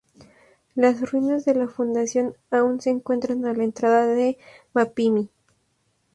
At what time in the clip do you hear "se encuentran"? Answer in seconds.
2.81-3.45